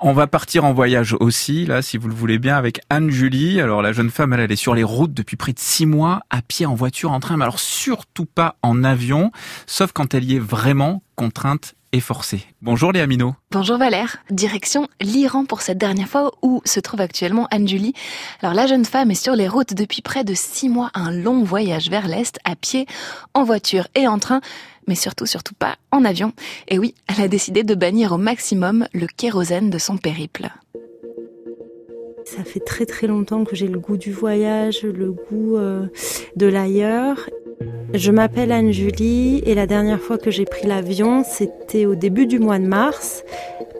[0.00, 3.60] On va partir en voyage aussi, là, si vous le voulez bien, avec Anne-Julie.
[3.60, 6.20] Alors, la jeune femme, elle, elle est sur les routes depuis près de six mois,
[6.30, 9.32] à pied, en voiture, en train, mais alors surtout pas en avion,
[9.66, 12.44] sauf quand elle y est vraiment contrainte et forcée.
[12.62, 13.34] Bonjour Léa Minot.
[13.50, 14.18] Bonjour Valère.
[14.30, 17.94] Direction l'Iran pour cette dernière fois où se trouve actuellement Anne-Julie.
[18.40, 21.42] Alors la jeune femme est sur les routes depuis près de six mois, un long
[21.42, 22.86] voyage vers l'Est, à pied,
[23.34, 24.42] en voiture et en train
[24.88, 26.32] mais surtout, surtout pas en avion.
[26.66, 30.48] Et oui, elle a décidé de bannir au maximum le kérosène de son périple.
[32.24, 35.86] Ça fait très très longtemps que j'ai le goût du voyage, le goût euh,
[36.36, 37.30] de l'ailleurs.
[37.94, 42.38] Je m'appelle Anne-Julie et la dernière fois que j'ai pris l'avion, c'était au début du
[42.38, 43.24] mois de mars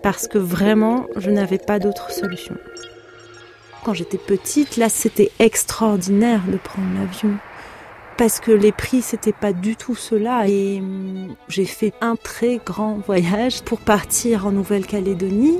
[0.02, 2.54] parce que vraiment, je n'avais pas d'autre solution.
[3.84, 7.38] Quand j'étais petite, là, c'était extraordinaire de prendre l'avion
[8.18, 12.58] parce que les prix c'était pas du tout cela et hum, j'ai fait un très
[12.58, 15.58] grand voyage pour partir en Nouvelle-Calédonie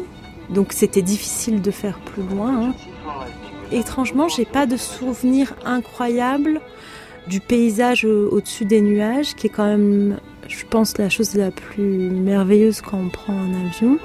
[0.50, 2.68] donc c'était difficile de faire plus loin.
[2.68, 2.74] Hein.
[3.70, 6.60] Étrangement, j'ai pas de souvenir incroyable
[7.26, 12.10] du paysage au-dessus des nuages qui est quand même je pense la chose la plus
[12.10, 13.98] merveilleuse quand on prend un avion.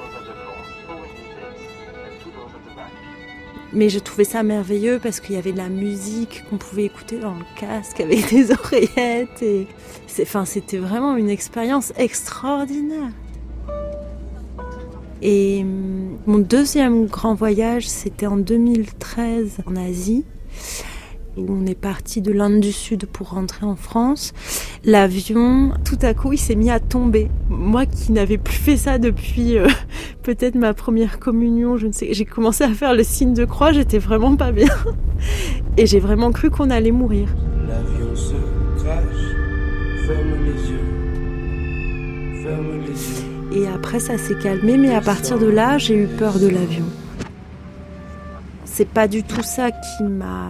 [3.74, 7.18] Mais je trouvais ça merveilleux parce qu'il y avait de la musique qu'on pouvait écouter
[7.18, 9.42] dans le casque avec des oreillettes.
[9.42, 9.68] Et
[10.22, 13.12] enfin, c'était vraiment une expérience extraordinaire.
[15.22, 20.26] Et hum, mon deuxième grand voyage, c'était en 2013 en Asie
[21.38, 24.34] où on est parti de l'Inde du Sud pour rentrer en France.
[24.86, 27.30] L'avion, tout à coup, il s'est mis à tomber.
[27.50, 29.68] Moi qui n'avais plus fait ça depuis euh,
[30.24, 33.72] peut-être ma première communion, je ne sais, j'ai commencé à faire le signe de croix,
[33.72, 34.68] j'étais vraiment pas bien.
[35.78, 37.30] Et j'ai vraiment cru qu'on allait mourir.
[37.66, 38.34] L'avion se
[38.84, 43.64] crache, ferme les yeux, ferme les yeux.
[43.64, 46.86] Et après, ça s'est calmé, mais à partir de là, j'ai eu peur de l'avion.
[48.66, 50.50] C'est pas du tout ça qui m'a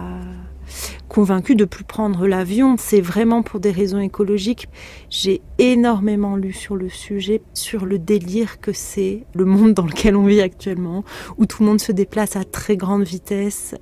[1.08, 2.76] convaincue de plus prendre l'avion.
[2.78, 4.68] C'est vraiment pour des raisons écologiques.
[5.10, 10.16] J'ai énormément lu sur le sujet, sur le délire que c'est le monde dans lequel
[10.16, 11.04] on vit actuellement,
[11.38, 13.74] où tout le monde se déplace à très grande vitesse,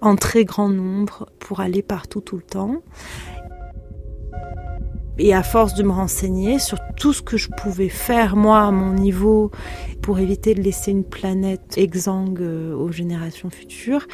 [0.00, 2.82] en très grand nombre, pour aller partout tout le temps.
[5.22, 8.70] Et à force de me renseigner sur tout ce que je pouvais faire moi à
[8.70, 9.50] mon niveau
[10.00, 14.06] pour éviter de laisser une planète exsangue euh, aux générations futures,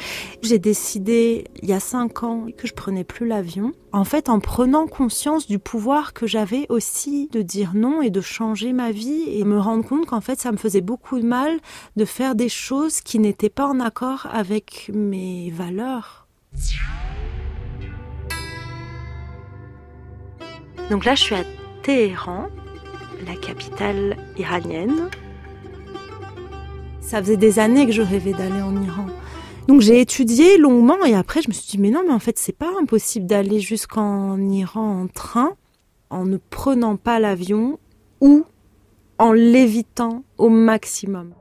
[0.43, 3.71] j'ai décidé il y a cinq ans que je prenais plus l'avion.
[3.93, 8.19] En fait, en prenant conscience du pouvoir que j'avais aussi de dire non et de
[8.19, 11.57] changer ma vie et me rendre compte qu'en fait ça me faisait beaucoup de mal
[11.95, 16.27] de faire des choses qui n'étaient pas en accord avec mes valeurs.
[20.89, 21.43] Donc là, je suis à
[21.83, 22.47] Téhéran,
[23.25, 25.09] la capitale iranienne.
[27.01, 29.05] Ça faisait des années que je rêvais d'aller en Iran.
[29.67, 32.39] Donc j'ai étudié longuement et après je me suis dit mais non mais en fait
[32.39, 35.55] c'est pas impossible d'aller jusqu'en Iran en train
[36.09, 37.77] en ne prenant pas l'avion
[38.21, 38.45] ou
[39.19, 41.33] en l'évitant au maximum.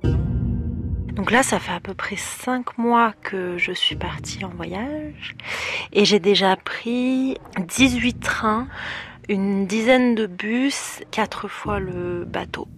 [1.15, 5.35] Donc là, ça fait à peu près cinq mois que je suis partie en voyage
[5.93, 8.69] et j'ai déjà pris 18 trains
[9.29, 12.69] une dizaine de bus, quatre fois le bateau.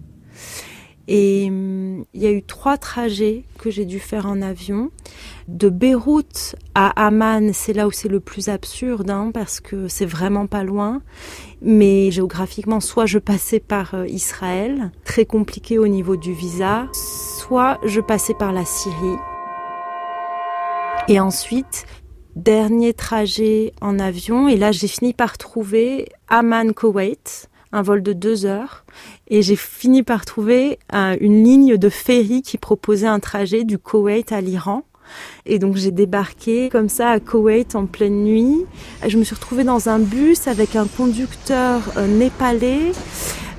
[1.10, 4.90] Et hum, il y a eu trois trajets que j'ai dû faire en avion.
[5.48, 10.06] De Beyrouth à Amman, c'est là où c'est le plus absurde, hein, parce que c'est
[10.06, 11.00] vraiment pas loin.
[11.62, 17.78] Mais géographiquement, soit je passais par euh, Israël, très compliqué au niveau du visa, soit
[17.86, 19.16] je passais par la Syrie.
[21.08, 21.86] Et ensuite,
[22.38, 28.12] dernier trajet en avion et là j'ai fini par trouver Amman Koweït, un vol de
[28.12, 28.84] deux heures
[29.26, 33.76] et j'ai fini par trouver euh, une ligne de ferry qui proposait un trajet du
[33.76, 34.84] Koweït à l'Iran.
[35.46, 38.64] Et donc j'ai débarqué comme ça à Koweït en pleine nuit.
[39.06, 42.92] Je me suis retrouvée dans un bus avec un conducteur euh, népalais.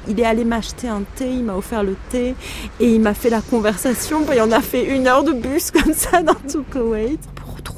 [0.07, 2.33] Il est allé m'acheter un thé, il m'a offert le thé
[2.79, 4.21] et il m'a fait la conversation.
[4.33, 7.19] Il en a fait une heure de bus comme ça dans tout Koweït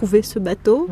[0.01, 0.87] trouver ce bateau.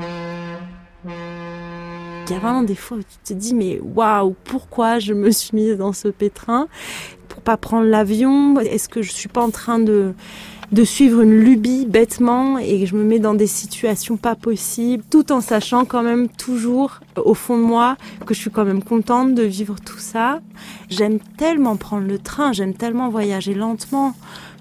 [1.03, 5.31] Il y a vraiment des fois où tu te dis mais waouh, pourquoi je me
[5.31, 6.67] suis mise dans ce pétrin
[7.27, 8.59] pour pas prendre l'avion?
[8.59, 10.13] Est-ce que je suis pas en train de
[10.71, 15.03] de suivre une lubie bêtement et que je me mets dans des situations pas possibles,
[15.09, 17.97] tout en sachant quand même toujours au fond de moi
[18.27, 20.41] que je suis quand même contente de vivre tout ça?
[20.88, 24.13] J'aime tellement prendre le train, j'aime tellement voyager lentement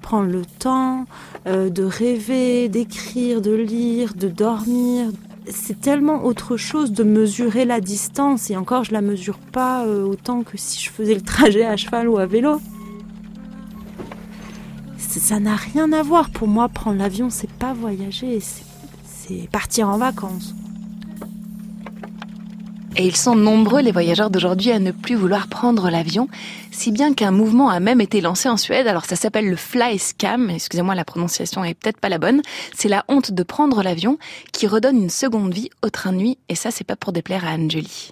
[0.09, 1.05] prendre le temps
[1.47, 5.11] euh, de rêver, d'écrire, de lire, de dormir.
[5.51, 10.07] C'est tellement autre chose de mesurer la distance et encore je la mesure pas euh,
[10.07, 12.59] autant que si je faisais le trajet à cheval ou à vélo.
[14.97, 16.31] ça n'a rien à voir.
[16.31, 20.55] Pour moi, prendre l'avion, c'est pas voyager, c'est partir en vacances.
[23.01, 26.27] Et ils sont nombreux, les voyageurs d'aujourd'hui, à ne plus vouloir prendre l'avion,
[26.73, 28.89] si bien qu'un mouvement a même été lancé en Suède.
[28.89, 32.43] Alors ça s'appelle le fly scam, excusez-moi la prononciation est peut-être pas la bonne.
[32.75, 34.19] C'est la honte de prendre l'avion
[34.53, 37.47] qui redonne une seconde vie au train de nuit, et ça c'est pas pour déplaire
[37.47, 38.11] à Anne Jolie.